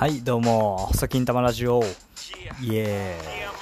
[0.00, 1.82] はいどうも細金玉ラジオ。
[2.62, 3.52] イエーイ。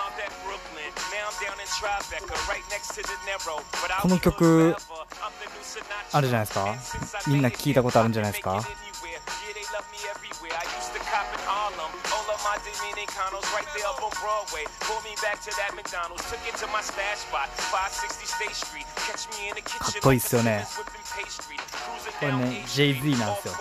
[4.00, 4.76] この曲
[6.12, 6.76] あるじゃないですか？
[7.26, 8.62] みんな聞いたことあるんじゃないですか？
[19.68, 20.66] かっこいいっすよね
[22.20, 23.54] これね Jay-Z なんですよ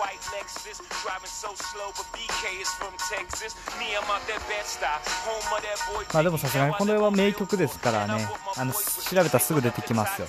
[6.12, 8.28] まあでもさすがにこれは名曲ですからね。
[8.56, 8.78] あの調
[9.22, 10.28] べたらすぐ出てきますよ。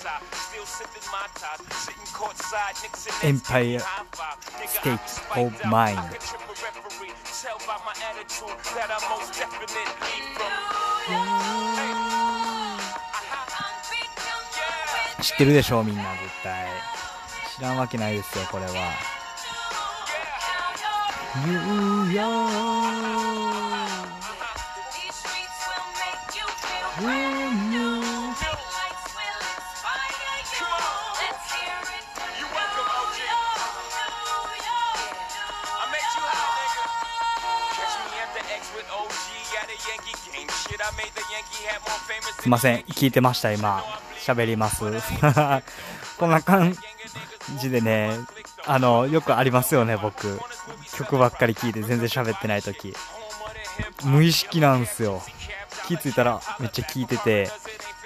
[3.22, 6.02] Empire State of Mind
[15.22, 16.66] 知ってるでしょうみんな絶対
[17.56, 18.70] 知らんわけないですよこれは
[21.46, 22.24] ニューヨ
[42.40, 42.78] すいません。
[42.82, 43.82] 聞いてました今。
[44.20, 44.84] 喋ります。
[46.18, 46.76] こんな感
[47.58, 48.18] じでね
[48.66, 50.40] あのよくありますよね僕。
[50.96, 52.94] 曲ばっかり聴いて全然喋ってない時。
[54.04, 55.22] 無意識なんすよ。
[55.86, 57.50] 気付いたらめっちゃ聴いてて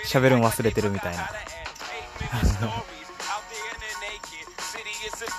[0.07, 1.31] 喋るん忘れてるみたいな。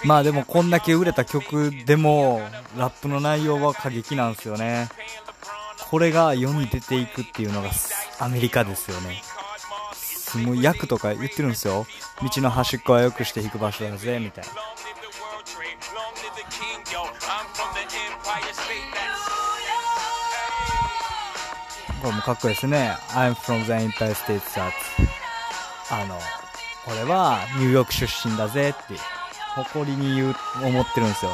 [0.03, 4.89] まあでもこんだけ売れた曲でもラップの内容は過激なんですよね。
[5.95, 7.69] これが世に出ていくっていうのが
[8.19, 9.21] アメリカですよね。
[10.45, 11.85] もう役とか言ってるんですよ。
[12.21, 14.51] 道の端っこはよくして引く場所だぜみたいな。
[22.01, 22.97] これもかっこいいですね。
[23.11, 24.73] I'm from the Empire State that
[25.91, 26.19] あの
[26.83, 28.95] これはニューヨーク出身だぜって
[29.55, 31.31] 誇りに言う思ってるんですよ。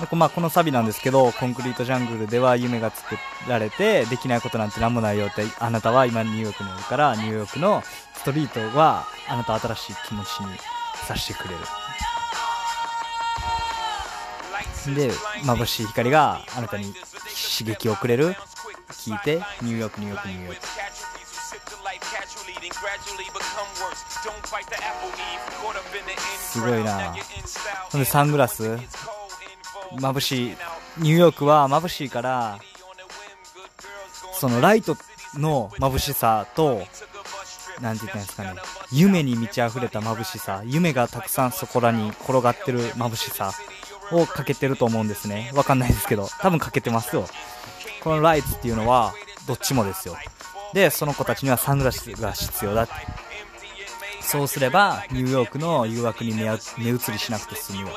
[0.00, 3.16] でまあ、このサビなんですけど、コンクリートジャングルでは夢が作
[3.48, 7.82] られて、できないことなんて何もないよって、あなたは今ニューヨークにいるから、ニューヨークの
[8.14, 10.56] ストリートは、あなた新しい気持ちに
[11.06, 11.60] させてくれる。
[14.94, 15.10] で、
[15.42, 16.94] 眩しい光があなたに
[17.58, 18.36] 刺激をくれる。
[18.90, 20.62] 聞いて、ニューヨーク、ニューヨーク、ニューヨーク。
[26.38, 27.14] すごいな
[27.90, 28.78] ほんでサングラス
[29.96, 30.56] 眩しい。
[30.98, 32.58] ニューヨークは眩しいから
[34.32, 34.96] そのライト
[35.34, 36.82] の眩しさと
[37.80, 38.54] 何て言ったんですかね。
[38.90, 40.62] 夢に満ち溢れた眩しさ。
[40.64, 43.52] 夢がたくさんそこらに転がってる眩しさ
[44.10, 45.52] をかけてると思うんですね。
[45.54, 46.28] わかんないですけど。
[46.40, 47.26] 多分かけてますよ。
[48.02, 49.12] このライツっていうのは
[49.46, 50.16] どっちもですよ。
[50.72, 52.92] でその子たちにはサングラスが必要だって。
[54.20, 57.88] そうすればニューヨークの誘惑に目移りしなくて済むよ。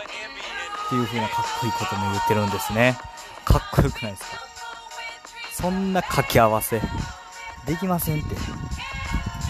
[0.91, 2.97] っていう風なかっこいいことも言ってるんですね。
[3.46, 4.29] かっこよくないですか？
[5.53, 6.81] そんな掛け合わせ。
[7.66, 8.35] できませんって。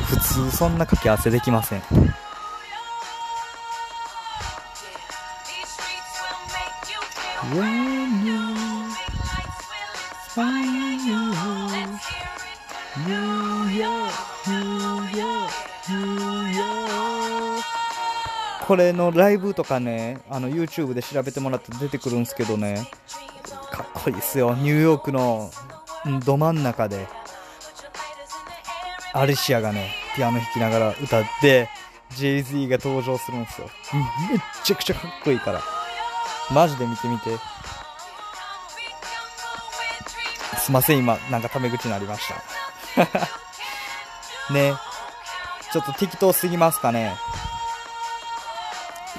[0.06, 1.82] 普通そんな掛け合わせできません。
[7.56, 8.01] When
[18.72, 22.88] これのライブとかね、あの YouTube で調べてもらって出てくるんですけどね、
[23.70, 24.56] かっこいいっすよ。
[24.56, 25.52] ニューヨークの
[26.24, 27.06] ど真ん中で、
[29.12, 31.68] アリシアがね、ピアノ弾きながら歌って、
[32.12, 33.68] Jay-Z が登場するんですよ。
[34.30, 35.62] めっちゃくちゃかっこいいから。
[36.50, 37.38] マジで見てみて。
[40.60, 42.22] すいません、今、なんかタメ口になりまし
[42.96, 43.12] た。
[44.54, 44.74] ね。
[45.74, 47.18] ちょっと適当すぎますかね。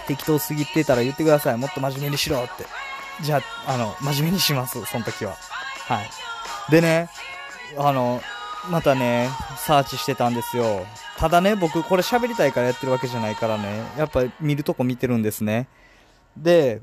[0.07, 1.57] 適当すぎてたら言ってください。
[1.57, 2.67] もっと真面目にしろって。
[3.23, 5.37] じゃあ、あの、真面目にします、その時は。
[5.87, 6.11] はい。
[6.71, 7.09] でね、
[7.77, 8.21] あの、
[8.71, 10.87] またね、サーチしてたんですよ。
[11.19, 15.69] ただね、僕これ喋りたいからやってるわけじゃないからね、やっぱ見るとこ見てるんですね。
[16.37, 16.81] で、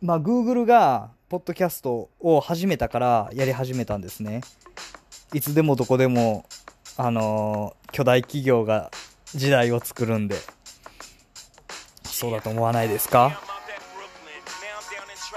[0.00, 4.42] まあ、Google が、ポッドキャストを始めたからやり始めたんですね。
[5.32, 6.46] いつでもどこでも、
[6.96, 8.92] あのー、巨大企業が
[9.34, 10.36] 時代を作るんで。
[12.16, 13.40] そうだと思わないですか？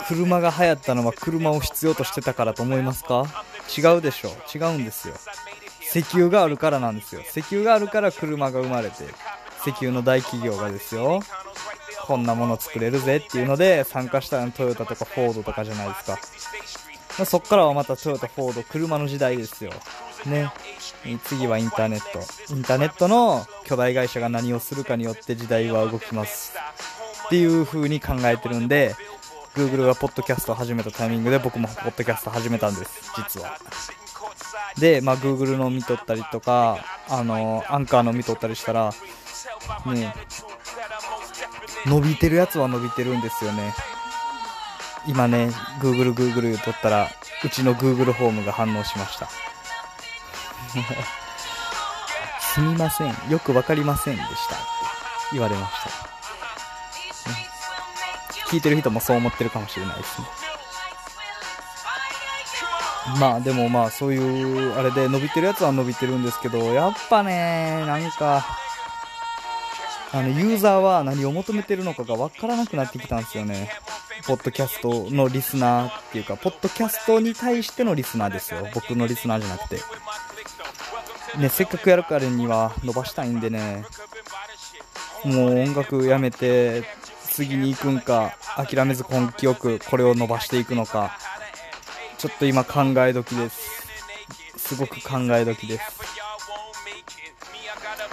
[0.08, 3.26] 車が流行ったのは車を必要としてたからと思いますか？
[3.78, 5.14] 違うでしょ違うんですよ。
[5.82, 7.22] 石油があるからなんですよ。
[7.22, 9.04] 石油があるから車が生まれて
[9.62, 11.22] 石油の大企業がですよ。
[12.06, 16.06] こんなもの作れるぜっていうので参加したのトヨタとかフォードとかじゃないです
[17.16, 19.72] か、そっからはまたトヨタ、フォード、車の時代ですよ。
[20.26, 20.52] ね。
[21.24, 22.20] 次はインターネット。
[22.54, 26.54] インターネットの巨大会社が何をするかによって時代は動きます。
[27.26, 28.96] っていう風に考えてるんで、
[29.56, 33.58] Google がポッドキャストを始めたタイミングで僕もポッドキャスト始めたんです、実は。
[34.78, 36.80] で、まあ、Google の見とったりとか、
[37.10, 38.94] あの、アンカーの見とったりしたら、
[39.86, 40.14] ね、
[41.86, 43.74] 伸びてるやつは伸びてるんですよね。
[45.08, 45.52] 今ね、
[45.82, 47.10] Google、Google 言うとったら、
[47.44, 49.30] うちの Google ホームが反応しました。
[52.54, 54.56] すみません、よくわかりませんでした。
[54.56, 54.66] って
[55.34, 55.74] 言われまし
[57.24, 57.30] た。
[57.32, 57.50] ね
[58.48, 60.28] 聞いてる人もそう思ってるかもしれないですね。
[63.20, 68.46] まあでもまあそういうあれで伸びてるやつは伸びてるんですけど、やっぱね、なんか、
[70.12, 73.72] あのユーザーは何を求めてるのかがわからなくなってきたんですよね。
[74.26, 78.68] ポッドキャストのリスナーっていうか、ポッドキャストに対してのリスナーですよ。
[78.74, 79.80] 僕のリスナーじゃなくて。
[81.40, 83.86] ね、せっかくやるからには伸ばしたいんでね、
[85.24, 86.84] もう音楽やめて、
[87.32, 91.18] 次に行くんか、諦めず根気よくこれを伸ばしていくのか、
[92.18, 93.88] ちょっと今考え時です。
[94.58, 96.00] すごく考え時です。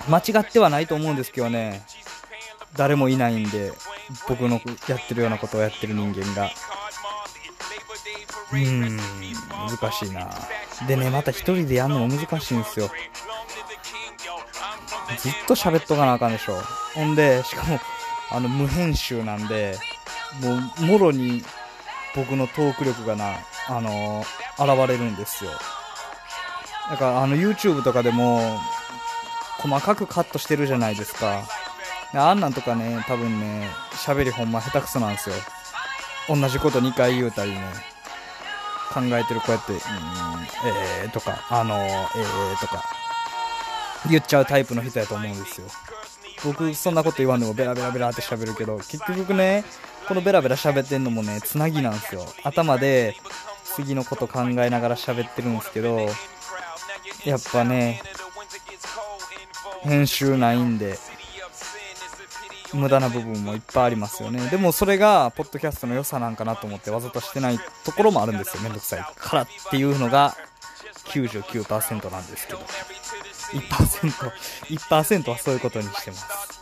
[0.09, 1.85] 間違ってはないと思うんですけどね、
[2.77, 3.73] 誰もいないんで、
[4.29, 6.51] 僕のやってるようなことをやってる人間が。
[8.53, 10.31] うん、難しいな。
[10.87, 12.91] でね、また一人でやるのも難しいんですよ。
[15.19, 16.61] ずっと喋っとかなあかんでしょ。
[16.95, 17.81] ほんで、しかも、
[18.31, 19.77] あの、無編集なんで、
[20.41, 21.45] もう、もろに
[22.15, 23.37] 僕のトーク力がな、
[23.69, 25.51] あのー、現れるんですよ。
[26.91, 28.61] だから、あの、YouTube とかでも、
[29.59, 31.45] 細かくカットしてるじゃないですか。
[32.15, 35.37] あんなんとかね、多分ね、喋りほんま下手くそなんですよ。
[36.29, 37.61] 同じこと2回言うたりね、
[38.93, 42.85] 考えてるこうやって、うん、えーとか、あのー、えーとか、
[44.09, 45.67] 言っちゃうタイプの人やと思うんですよ。
[46.45, 49.65] 僕、そんなこと言わんでもベラベラベラって喋るけど、結局ね、
[50.07, 52.25] このベラベラ喋ってんのもね、つなぎなんですよ。
[52.45, 53.17] 頭で
[53.65, 55.99] 次のこと考えながら喋ってるんですけど、
[57.25, 58.01] やっぱね、
[59.83, 60.99] 編集ないんで、
[62.77, 64.49] 無駄な部分もいっぱいありますよね。
[64.49, 68.63] でもそれが、ポッドキャストの良さなんかなと思ってわざとしてないところもあるんですよ。
[68.63, 70.37] めんどくさいからっていうのが
[71.07, 72.61] 99%なんですけど。
[73.53, 74.33] 1%、
[74.69, 76.57] 1%はそういうことにしてます。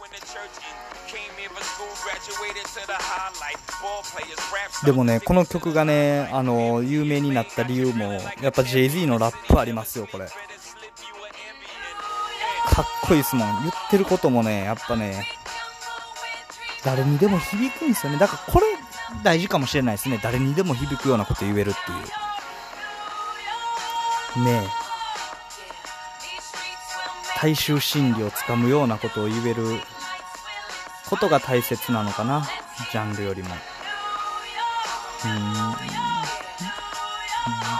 [4.84, 8.12] でもね、この曲がね、あの、有名になった理由も、
[8.42, 10.26] やっぱ Jay-Z のラップありますよ、これ。
[10.26, 10.32] か
[12.82, 13.62] っこいいですもん。
[13.62, 15.26] 言ってることもね、やっぱね、
[16.84, 18.18] 誰にでも響くんですよね。
[18.18, 18.66] だからこれ
[19.22, 20.20] 大事かもしれないですね。
[20.22, 21.90] 誰にでも響くようなこと言えるって
[24.40, 24.44] いう。
[24.44, 24.68] ねえ。
[27.40, 29.64] 大衆心理をつかむようなことを言える
[31.08, 32.46] ことが大切なのかな。
[32.90, 33.48] ジャンルよりも。
[33.50, 33.58] うん。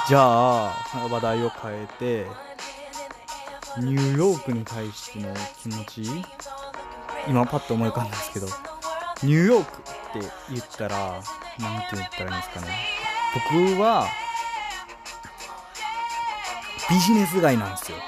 [0.07, 0.73] じゃあ、
[1.11, 2.27] 話題を変えて、
[3.79, 6.25] ニューヨークに対しての気持ち？
[7.27, 8.47] 今パッと思い浮かんだんですけど、
[9.23, 9.81] ニューヨーク
[10.19, 11.23] って言ったら、
[11.61, 12.77] なんて言ったらいいんですかね。
[13.35, 14.07] 僕は、
[16.91, 17.99] ビジネス街なんですよ。
[17.99, 18.05] ね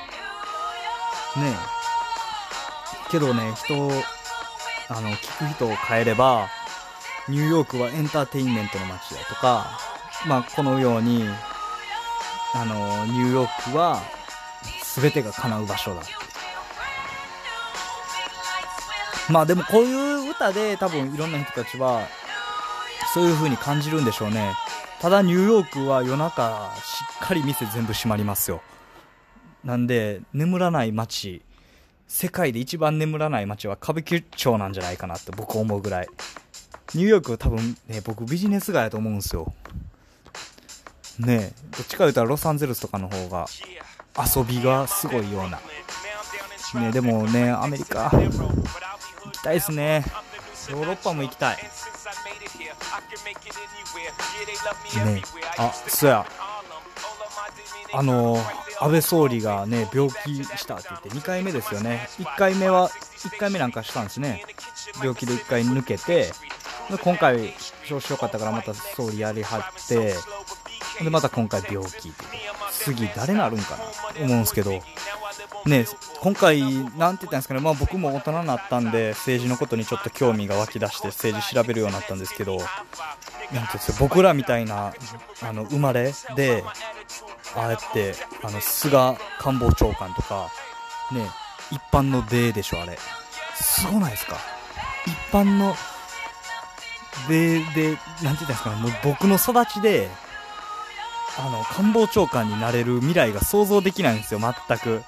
[3.08, 3.10] え。
[3.10, 3.74] けどね、人、
[4.88, 6.48] あの、聞く人を変えれば、
[7.28, 9.78] ニューヨークはエンターテインメントの街だとか、
[10.26, 11.24] まあ、このように、
[12.54, 14.02] あの、ニューヨークは、
[15.00, 16.02] 全てが叶う場所だ。
[19.30, 22.06] まあでもこういう歌で多分いろんな人たちは
[23.12, 24.52] そういう風に感じるんでしょうね。
[25.00, 28.62] ただニューヨークは夜中しっかり店全部閉まりますよ。
[29.64, 31.42] なんで眠らない街、
[32.06, 36.08] 世界で一番眠らない街は歌舞伎町なんじゃないかなって僕思うぐらい。
[36.94, 39.52] ニューヨークは多分ね、僕ビジネス街だと思うんですよ。
[41.18, 43.46] ねどっちか言うたらロサンゼルスとかの方が
[44.36, 45.60] 遊びがすごいような。
[46.80, 48.10] ねでもね、アメリカ、
[49.46, 50.04] たいですね。
[50.70, 51.56] ヨーロッパも行きたい。
[51.56, 51.62] ね
[55.56, 56.26] あ、そや。
[57.92, 58.36] あの
[58.80, 62.08] 安倍総理がね、病気したって言って、2回目ですよね。
[62.18, 64.44] 1回目は、1回目なんかしたんですね。
[64.98, 66.32] 病気で1回抜けて、
[67.02, 67.54] 今回、
[67.86, 70.14] 調子良かったからまた総理やりはって、
[71.02, 72.12] で、また今回病気。
[72.72, 73.84] 次誰なるんかな
[74.24, 74.82] 思うんですけど、
[75.66, 75.84] ね、
[76.20, 82.58] 今回、なんて言ったんですかね、まあ、僕も大人になったんで、政治のことにちょっと興味が湧き出して、政治調べるようになったんですけど、
[83.52, 84.92] なんていう僕らみたいな
[85.42, 86.64] あの生まれで、
[87.54, 90.50] ああやってあの菅官房長官とか、
[91.12, 91.28] ね、
[91.70, 92.98] 一般の出でしょ、あれ、
[93.54, 94.36] すごないですか、
[95.06, 95.74] 一般の
[97.28, 100.08] 出で、なんて言ったんですかね、もう僕の育ちで、
[101.38, 105.02] あの官房長官になれる未来が想像できないんですよ、全く。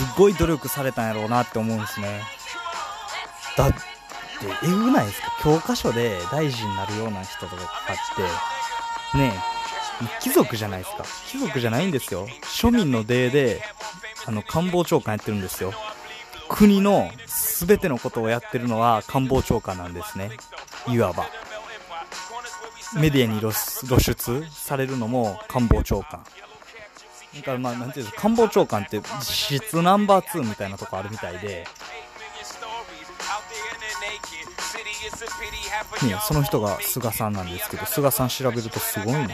[0.00, 2.22] すごい努力されたんやろうなって思うんですね。
[3.56, 3.76] だって、
[4.64, 5.32] えぐないですか？
[5.42, 7.58] 教科書で大臣になるような人とかっ
[9.12, 9.34] て、ね
[10.02, 11.04] え、貴族じゃないですか。
[11.26, 12.26] 貴族じゃないんですよ。
[12.44, 13.62] 庶民のデーで、
[14.26, 15.74] あの、官房長官やってるんですよ。
[16.48, 17.10] 国の
[17.58, 20.30] 全てのことをやってるのは官房長官なんですね。
[20.88, 21.26] いわば。
[22.94, 23.52] メディアに露
[24.00, 26.24] 出されるのも官房長官。
[27.36, 31.64] だかまあ、なんていうの、官房長官って質ナンバー2みたいなとこあるみたいで、
[36.02, 39.28] ね、その人が菅さんなんですけど、菅さん調べるとすごいな。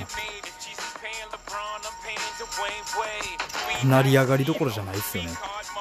[3.84, 5.30] 成り上がりどころじゃないですよね。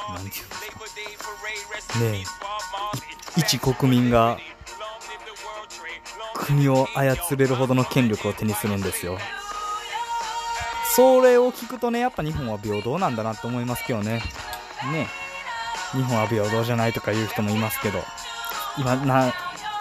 [0.09, 2.11] なんていう。
[2.11, 4.37] ねえ、一国民が
[6.33, 9.17] 国を操れるほどの権力を手にするんですよ。
[10.95, 14.21] それを聞くとね、やっぱ日本は平等なんだなと思いますけどね。
[14.93, 15.07] ね。
[15.91, 18.01] 日本は平等じゃないとか言う人もいますけど、
[18.77, 19.33] 今な、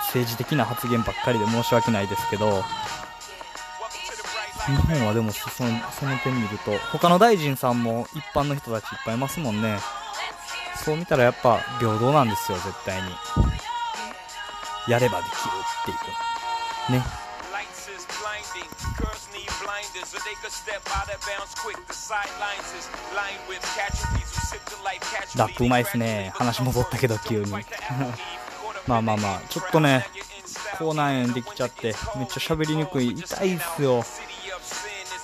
[0.06, 2.64] 政治的な発言ばっかりで申し訳ないですけど、
[4.66, 9.78] 日本はでもそのその点見ると、他の大臣さんも一般の人たちいっぱいいますもんね。
[10.84, 13.08] そう見たらやっぱ平等なんですよ、絶対に。
[14.88, 15.34] やればできる
[15.82, 15.84] っ
[16.88, 17.00] ていう。
[17.00, 17.23] ね
[25.36, 26.30] ラップうまいっすね。
[26.34, 27.50] 話戻ったけど急に。
[28.86, 30.06] まあまあまあちょっとね
[30.78, 33.10] 口内炎できちゃってめっちゃ喋りにくい。
[33.10, 34.04] 痛いっすよ。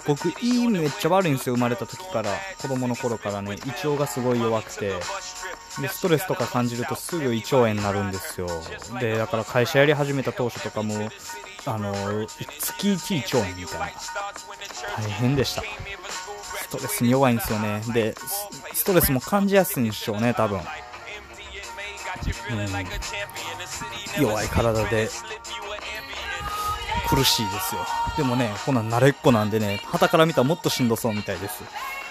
[0.07, 2.35] 僕胃めっちゃ悪いんですよ生まれた時から。
[2.59, 3.57] 子供の頃からね。
[3.67, 4.95] 胃腸がすごい弱くて。
[5.81, 8.49] でストレスとか感じるとすぐ胃腸炎になるんですよ。
[8.99, 11.11] でだから会社やり始めた当初とかも
[11.67, 11.93] あの
[12.27, 13.87] 月1胃腸炎みたいな
[15.01, 15.63] 大変でした。
[15.63, 17.83] ストレスに弱いんですよね。
[17.93, 18.15] で
[18.73, 20.65] ストレスも感じやすいんでしょうね多分、うん、
[24.23, 25.09] 弱い体で。
[27.09, 27.81] 苦しいですよ。
[28.17, 31.65] でもねこんなん慣れっこなんでね旗から見たらもっとしんどそうみたいです。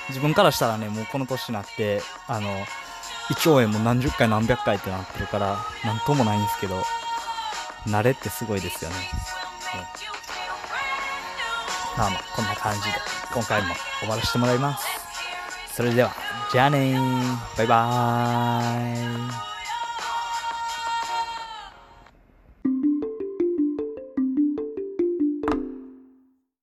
[0.09, 2.49] 自分からしたらねもうこの年になってあの
[3.29, 6.83] 胃腸炎も何十回何百回ってなってるから何ともないんですけど
[7.85, 8.97] 慣れってすごいですよね、
[11.97, 12.87] まあまあこんな感じで
[13.33, 14.85] 今回も終わらせてもらいます。
[15.73, 16.11] それでは
[16.51, 17.57] じゃあねー。
[17.57, 19.48] バイバーイ。